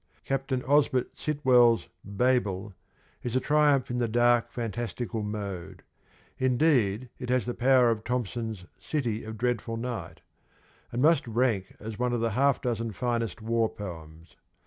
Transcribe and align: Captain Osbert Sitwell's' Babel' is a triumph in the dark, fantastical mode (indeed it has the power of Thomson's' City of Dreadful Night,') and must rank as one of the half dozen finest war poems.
Captain 0.25 0.63
Osbert 0.63 1.15
Sitwell's' 1.15 1.87
Babel' 2.19 2.73
is 3.23 3.35
a 3.35 3.39
triumph 3.39 3.91
in 3.91 3.99
the 3.99 4.07
dark, 4.07 4.49
fantastical 4.51 5.21
mode 5.21 5.83
(indeed 6.39 7.09
it 7.19 7.29
has 7.29 7.45
the 7.45 7.53
power 7.53 7.91
of 7.91 8.03
Thomson's' 8.03 8.65
City 8.91 9.23
of 9.23 9.37
Dreadful 9.37 9.77
Night,') 9.77 10.21
and 10.91 11.03
must 11.03 11.27
rank 11.27 11.75
as 11.79 11.99
one 11.99 12.13
of 12.13 12.19
the 12.19 12.31
half 12.31 12.63
dozen 12.63 12.91
finest 12.93 13.43
war 13.43 13.69
poems. 13.69 14.35